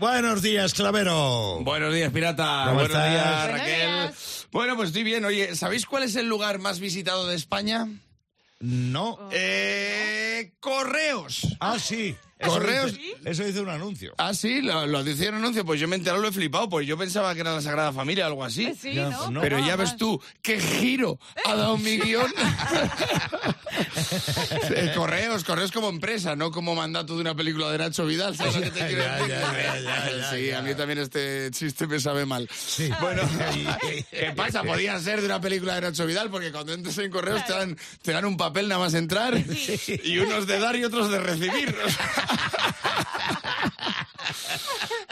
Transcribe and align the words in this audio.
Buenos 0.00 0.40
días, 0.40 0.72
Clavero. 0.72 1.58
Buenos 1.60 1.92
días, 1.92 2.10
pirata. 2.10 2.62
¿Cómo 2.68 2.76
Buenos 2.76 2.96
estás? 2.96 3.10
días, 3.10 3.42
Buenos 3.42 3.60
Raquel. 3.60 4.10
Bueno, 4.50 4.76
pues 4.76 4.86
estoy 4.88 5.02
bien. 5.04 5.26
Oye, 5.26 5.54
¿sabéis 5.54 5.84
cuál 5.84 6.04
es 6.04 6.16
el 6.16 6.26
lugar 6.26 6.58
más 6.58 6.80
visitado 6.80 7.26
de 7.26 7.36
España? 7.36 7.86
No. 8.60 9.18
Eh, 9.30 10.54
Correos. 10.58 11.54
Ah, 11.60 11.78
sí. 11.78 12.16
Eso 12.40 12.50
Correos. 12.52 12.92
dice- 12.94 13.16
Eso 13.24 13.44
dice 13.44 13.60
un 13.60 13.68
anuncio. 13.68 14.14
Ah, 14.18 14.32
sí, 14.34 14.62
lo, 14.62 14.86
lo 14.86 15.04
decía 15.04 15.28
en 15.28 15.34
el 15.34 15.40
anuncio. 15.42 15.64
Pues 15.64 15.78
yo 15.78 15.86
me 15.88 15.96
he 15.96 15.98
enterado, 15.98 16.22
lo 16.22 16.28
he 16.28 16.32
flipado. 16.32 16.68
Pues 16.68 16.86
yo 16.86 16.96
pensaba 16.96 17.34
que 17.34 17.40
era 17.42 17.52
la 17.54 17.60
Sagrada 17.60 17.92
Familia 17.92 18.24
o 18.24 18.28
algo 18.28 18.44
así. 18.44 18.72
Sí, 18.80 18.94
Ya, 18.94 19.10
¿no? 19.10 19.18
pues 19.18 19.30
no. 19.30 19.40
Pero 19.42 19.58
ya 19.58 19.76
ves 19.76 19.96
tú, 19.96 20.20
qué 20.42 20.58
giro 20.58 21.18
ha 21.44 21.54
dado 21.54 21.76
mi 21.78 21.98
guion. 21.98 22.32
Eh, 24.74 24.92
correos, 24.96 25.44
correos 25.44 25.70
como 25.72 25.88
empresa, 25.88 26.34
no 26.36 26.50
como 26.50 26.74
mandato 26.74 27.14
de 27.14 27.20
una 27.20 27.34
película 27.34 27.70
de 27.70 27.78
Nacho 27.78 28.04
Vidal. 28.04 28.36
¿sabes 28.36 28.56
lo 28.56 28.62
que 28.62 28.70
te 28.70 28.78
quiero 28.86 29.02
Ya, 29.02 29.14
decir? 29.16 29.28
ya, 29.30 29.40
ya, 29.52 29.80
ya, 29.80 30.16
ya, 30.18 30.30
sí, 30.30 30.46
ya. 30.46 30.58
a 30.58 30.62
mí 30.62 30.74
también 30.74 30.98
este 30.98 31.50
chiste 31.52 31.86
me 31.86 32.00
sabe 32.00 32.26
mal. 32.26 32.48
Bueno, 33.00 33.22
¿qué 34.10 34.32
pasa? 34.36 34.62
Podía 34.64 34.98
ser 34.98 35.20
de 35.20 35.26
una 35.26 35.40
película 35.40 35.76
de 35.76 35.82
Nacho 35.82 36.04
Vidal, 36.06 36.30
porque 36.30 36.50
cuando 36.52 36.72
entres 36.74 36.98
en 36.98 37.10
correos 37.10 37.44
te 37.46 37.52
dan, 37.52 37.78
te 38.02 38.12
dan 38.12 38.24
un 38.24 38.36
papel 38.36 38.68
nada 38.68 38.80
más 38.80 38.94
entrar 38.94 39.34
y 40.04 40.18
unos 40.18 40.46
de 40.46 40.58
dar 40.58 40.76
y 40.76 40.84
otros 40.84 41.10
de 41.10 41.20
recibir. 41.20 41.74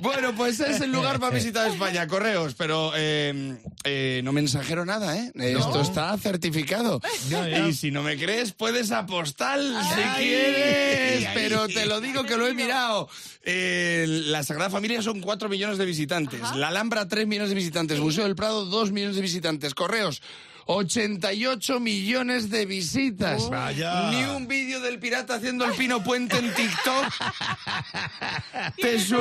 Bueno, 0.00 0.34
pues 0.34 0.60
es 0.60 0.80
el 0.80 0.92
lugar 0.92 1.20
visitado 1.32 1.66
de 1.66 1.72
España, 1.72 2.06
correos, 2.06 2.54
pero 2.56 2.92
eh, 2.96 3.58
eh, 3.84 4.20
no 4.24 4.32
mensajero 4.32 4.86
nada, 4.86 5.16
¿eh? 5.16 5.30
Esto 5.34 5.82
está 5.82 6.16
certificado. 6.16 7.00
Y 7.68 7.74
si 7.74 7.90
no 7.90 8.02
me 8.02 8.16
crees, 8.16 8.52
puedes 8.52 8.92
apostar 8.92 9.60
si 9.60 10.02
quieres, 10.18 11.26
ay. 11.26 11.28
pero 11.34 11.68
te 11.68 11.86
lo 11.86 12.00
digo 12.00 12.24
que 12.24 12.36
lo 12.36 12.46
he 12.46 12.54
mirado. 12.54 13.08
Eh, 13.42 14.06
la 14.08 14.42
Sagrada 14.42 14.70
Familia 14.70 15.02
son 15.02 15.20
4 15.20 15.48
millones 15.48 15.76
de 15.76 15.84
visitantes, 15.84 16.40
la 16.56 16.68
Alhambra 16.68 17.06
3 17.06 17.26
millones 17.26 17.50
de 17.50 17.56
visitantes, 17.56 18.00
Museo 18.00 18.24
del 18.24 18.36
Prado 18.36 18.64
2 18.64 18.92
millones 18.92 19.16
de 19.16 19.22
visitantes, 19.22 19.74
correos 19.74 20.22
88 20.72 21.80
millones 21.80 22.48
de 22.48 22.64
visitas. 22.64 23.50
Vaya. 23.50 24.10
Ni 24.10 24.22
un 24.24 24.46
vídeo 24.46 24.80
del 24.80 25.00
pirata 25.00 25.34
haciendo 25.34 25.64
el 25.64 25.72
pino 25.72 26.02
puente 26.04 26.36
en 26.38 26.54
TikTok. 26.54 27.04
Te 28.80 29.00
su- 29.00 29.20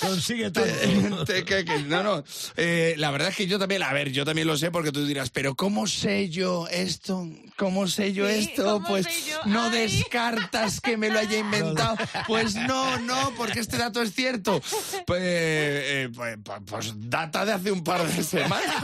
Consigue 0.00 0.50
tanto. 0.50 1.24
te- 1.24 1.44
que- 1.44 1.64
que- 1.64 1.78
no, 1.84 2.02
no. 2.02 2.24
Eh, 2.56 2.94
la 2.98 3.10
verdad 3.10 3.28
es 3.30 3.36
que 3.36 3.46
yo 3.46 3.58
también, 3.58 3.82
a 3.82 3.92
ver, 3.94 4.10
yo 4.12 4.24
también 4.26 4.46
lo 4.46 4.56
sé 4.58 4.70
porque 4.70 4.92
tú 4.92 5.06
dirás, 5.06 5.30
pero 5.30 5.54
¿cómo 5.54 5.86
sé 5.86 6.28
yo 6.28 6.66
esto? 6.70 7.26
¿Cómo 7.56 7.88
sé 7.88 8.12
yo 8.12 8.28
Sí, 8.28 8.34
esto? 8.50 8.64
¿cómo 8.74 8.88
Pues 8.88 9.06
yo? 9.26 9.38
no 9.46 9.64
Ay. 9.64 9.70
descartas 9.70 10.80
que 10.82 10.96
me 10.98 11.08
lo 11.08 11.18
haya 11.18 11.38
inventado. 11.38 11.96
Pues 12.26 12.54
no, 12.56 12.98
no, 12.98 13.32
porque 13.38 13.60
este 13.60 13.78
dato 13.78 14.02
es 14.02 14.12
cierto. 14.14 14.60
Pues, 15.06 15.22
eh, 15.24 16.08
pues, 16.14 16.36
pues- 16.44 16.60
pues 16.66 16.92
data 17.08 17.44
de 17.46 17.52
hace 17.52 17.72
un 17.72 17.82
par 17.82 18.06
de 18.06 18.22
semanas. 18.22 18.74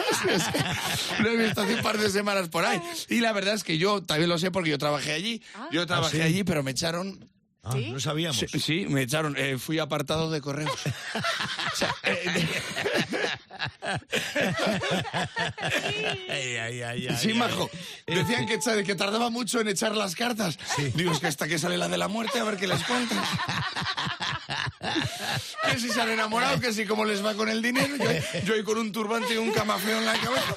lo 1.21 1.31
he 1.31 1.37
visto 1.37 1.58
hace 1.63 1.75
un 1.75 1.83
par 1.83 1.99
de 1.99 2.11
semanas 2.11 2.49
por 2.49 2.65
ahí. 2.65 2.81
Y 3.09 3.21
la 3.21 3.33
verdad 3.33 3.55
es 3.55 3.65
que 3.65 3.79
yo 3.79 4.03
también 4.03 4.29
lo 4.29 4.39
sé 4.39 4.51
porque 4.51 4.71
yo 4.71 4.79
trabajé 4.79 5.13
allí. 5.13 5.43
Yo 5.71 5.87
trabajé 5.87 6.19
sí? 6.19 6.23
allí, 6.23 6.45
pero 6.45 6.63
me 6.63 6.71
echaron 6.73 7.19
Ah, 7.69 7.77
no 7.77 8.01
sabíamos. 8.01 8.39
Sí, 8.39 8.61
sí, 8.61 8.87
me 8.89 9.03
echaron. 9.03 9.37
eh, 9.37 9.59
fui 9.59 9.79
apartado 9.79 10.31
de 10.31 10.41
correos. 10.41 10.73
O 11.71 11.77
sea, 11.79 11.95
eh, 12.03 12.49
Ay, 16.29 16.57
ay, 16.57 16.83
ay, 16.83 17.07
ay, 17.09 17.17
sí, 17.17 17.35
majo. 17.35 17.71
Decían 18.07 18.47
que, 18.47 18.95
tardaba 18.95 19.31
mucho 19.31 19.61
en 19.61 19.69
echar 19.69 19.95
las 19.95 20.17
cartas. 20.17 20.59
Digo, 20.95 21.13
es 21.13 21.21
que 21.21 21.27
hasta 21.27 21.47
que 21.47 21.59
sale 21.59 21.77
la 21.77 21.89
de 21.89 21.99
la 21.99 22.09
muerte, 22.09 22.41
a 22.41 22.45
ver 22.45 22.57
qué 22.57 22.67
les 22.67 22.83
cuentas. 22.85 23.19
que 24.81 25.79
si 25.79 25.89
se 25.91 26.01
han 26.01 26.09
enamorado, 26.11 26.61
que 26.61 26.73
si 26.73 26.85
cómo 26.87 27.05
les 27.05 27.25
va 27.25 27.35
con 27.35 27.49
el 27.49 27.61
dinero. 27.63 27.97
Yo, 27.97 28.41
yo 28.45 28.55
ahí 28.55 28.63
con 28.63 28.79
un 28.79 28.93
turbante 28.93 29.35
y 29.35 29.37
un 29.37 29.51
camafeo 29.53 29.99
en 29.99 30.07
la 30.07 30.13
cabeza. 30.15 30.55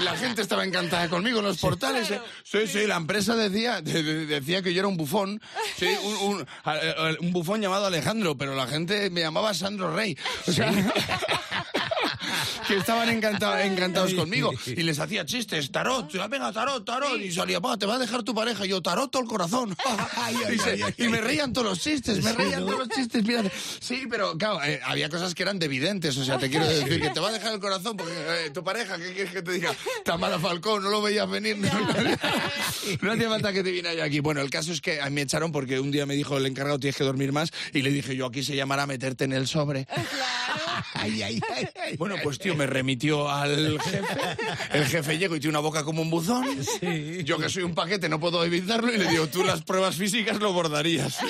La 0.00 0.16
gente 0.16 0.42
estaba 0.42 0.64
encantada 0.64 1.08
conmigo 1.08 1.38
en 1.40 1.44
los 1.46 1.58
portales. 1.58 2.10
¿eh? 2.10 2.20
Sí, 2.42 2.66
sí, 2.66 2.86
la 2.86 2.96
empresa 2.96 3.36
decía, 3.36 3.80
de- 3.80 4.02
de- 4.02 4.26
decía 4.26 4.62
que 4.62 4.72
yo 4.72 4.80
era 4.80 4.88
un 4.88 4.96
bufón. 4.96 5.40
Sí, 5.76 5.86
un, 6.02 6.16
un- 6.34 6.46
a- 6.64 6.72
a- 6.72 7.16
un 7.20 7.32
bufón 7.32 7.60
llamado 7.60 7.86
Alejandro, 7.86 8.36
pero 8.36 8.54
la 8.54 8.66
gente 8.66 9.08
me 9.10 9.20
llamaba 9.20 9.54
Sandro 9.54 9.94
Rey. 9.94 10.16
O 10.46 10.52
sea... 10.52 10.72
que 12.68 12.76
estaban 12.76 13.08
encantados, 13.08 13.60
encantados 13.60 14.14
conmigo. 14.14 14.52
Y 14.66 14.82
les 14.82 14.98
hacía 14.98 15.24
chistes, 15.24 15.70
tarot, 15.70 16.10
venga, 16.28 16.52
tarot, 16.52 16.84
tarot, 16.84 17.18
y 17.20 17.32
salía, 17.32 17.58
"Va, 17.58 17.76
te 17.76 17.86
va 17.86 17.96
a 17.96 17.98
dejar 17.98 18.22
tu 18.22 18.34
pareja, 18.34 18.66
y 18.66 18.70
yo, 18.70 18.80
tarot 18.82 19.10
todo 19.10 19.22
el 19.22 19.28
corazón, 19.28 19.76
y, 20.54 20.58
se- 20.58 21.08
me 21.08 21.20
reían 21.20 21.52
todos 21.52 21.66
los 21.68 21.80
chistes, 21.80 22.22
me 22.22 22.32
reían 22.32 22.64
todos 22.66 22.78
los 22.80 22.88
chistes, 22.88 23.24
mira, 23.24 23.42
sí, 23.80 24.04
pero 24.08 24.36
claro, 24.38 24.62
eh, 24.64 24.80
había 24.84 25.08
cosas 25.08 25.34
que 25.34 25.42
eran 25.42 25.60
evidentes, 25.62 26.16
o 26.16 26.24
sea, 26.24 26.38
te 26.38 26.48
quiero 26.50 26.66
decir 26.66 27.00
que 27.00 27.10
te 27.10 27.20
va 27.20 27.28
a 27.28 27.32
dejar 27.32 27.52
el 27.54 27.60
corazón 27.60 27.96
porque 27.96 28.12
eh, 28.46 28.50
tu 28.50 28.62
pareja, 28.64 28.96
¿qué 28.98 29.12
quieres 29.12 29.32
que 29.32 29.42
te 29.42 29.52
diga? 29.52 29.74
Tamara 30.04 30.38
Falcón, 30.38 30.82
no 30.82 30.90
lo 30.90 31.02
veías 31.02 31.28
venir, 31.28 31.56
no, 31.58 31.68
no 33.02 33.12
hacía 33.12 33.28
falta 33.28 33.52
que 33.52 33.62
te 33.62 33.70
viniera 33.70 33.94
yo 33.94 34.04
aquí. 34.04 34.20
Bueno, 34.20 34.40
el 34.40 34.50
caso 34.50 34.72
es 34.72 34.80
que 34.80 35.00
a 35.00 35.06
mí 35.06 35.10
me 35.12 35.22
echaron 35.22 35.52
porque 35.52 35.80
un 35.80 35.90
día 35.90 36.06
me 36.06 36.14
dijo 36.14 36.36
el 36.36 36.46
encargado, 36.46 36.78
tienes 36.78 36.96
que 36.96 37.04
dormir 37.04 37.32
más, 37.32 37.50
y 37.72 37.82
le 37.82 37.90
dije 37.90 38.16
yo, 38.16 38.26
aquí 38.26 38.42
se 38.42 38.54
llamará 38.56 38.86
meterte 38.86 39.24
en 39.24 39.32
el 39.32 39.46
sobre. 39.46 39.86
Ay, 40.94 41.22
ay, 41.22 41.40
ay. 41.54 41.96
Bueno, 42.00 42.16
pues 42.24 42.38
tío, 42.38 42.54
me 42.54 42.66
remitió 42.66 43.28
al 43.30 43.78
jefe. 43.78 44.16
El 44.72 44.86
jefe 44.86 45.18
llegó 45.18 45.36
y 45.36 45.40
tiene 45.40 45.50
una 45.50 45.58
boca 45.58 45.84
como 45.84 46.00
un 46.00 46.08
buzón. 46.08 46.46
Sí. 46.80 47.22
Yo 47.24 47.36
que 47.36 47.50
soy 47.50 47.62
un 47.62 47.74
paquete 47.74 48.08
no 48.08 48.18
puedo 48.18 48.42
evitarlo 48.42 48.90
y 48.90 48.96
le 48.96 49.06
digo, 49.06 49.26
tú 49.26 49.44
las 49.44 49.60
pruebas 49.60 49.96
físicas 49.96 50.40
lo 50.40 50.50
bordarías. 50.54 51.18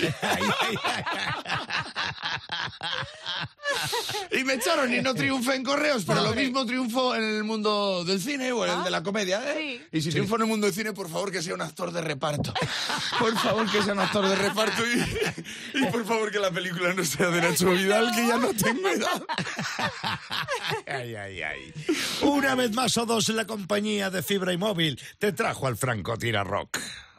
Y 4.40 4.44
me 4.44 4.54
echaron 4.54 4.92
y 4.94 5.02
no 5.02 5.14
triunfé 5.14 5.54
en 5.56 5.62
correos, 5.62 6.04
pero 6.06 6.22
lo 6.22 6.32
mismo 6.34 6.64
triunfo 6.64 7.14
en 7.14 7.22
el 7.22 7.44
mundo 7.44 8.04
del 8.04 8.20
cine 8.20 8.52
o 8.52 8.64
en 8.64 8.78
el 8.78 8.84
de 8.84 8.90
la 8.90 9.02
comedia, 9.02 9.42
¿eh? 9.54 9.86
Y 9.92 10.00
si 10.00 10.10
triunfo 10.10 10.36
en 10.36 10.42
el 10.42 10.46
mundo 10.48 10.66
del 10.66 10.74
cine, 10.74 10.92
por 10.94 11.10
favor 11.10 11.30
que 11.30 11.42
sea 11.42 11.52
un 11.54 11.60
actor 11.60 11.92
de 11.92 12.00
reparto. 12.00 12.54
Por 13.18 13.36
favor 13.38 13.70
que 13.70 13.82
sea 13.82 13.92
un 13.92 13.98
actor 14.00 14.26
de 14.26 14.34
reparto 14.34 14.82
y, 14.86 15.78
y 15.82 15.86
por 15.86 16.06
favor 16.06 16.30
que 16.30 16.38
la 16.38 16.50
película 16.50 16.94
no 16.94 17.04
sea 17.04 17.28
de 17.28 17.42
Nacho 17.42 17.70
Vidal, 17.70 18.10
que 18.14 18.26
ya 18.26 18.38
no 18.38 18.54
tengo 18.54 18.88
edad. 18.88 19.22
Ay, 20.86 21.14
ay, 21.14 21.42
ay. 21.42 21.74
Una 22.22 22.54
vez 22.54 22.72
más 22.72 22.96
o 22.96 23.04
dos, 23.04 23.28
la 23.28 23.46
compañía 23.46 24.08
de 24.10 24.22
fibra 24.22 24.52
y 24.52 24.56
móvil 24.56 24.98
te 25.18 25.32
trajo 25.32 25.66
al 25.66 25.76
Franco 25.76 26.16
Tira 26.16 26.44
Rock. 26.44 26.78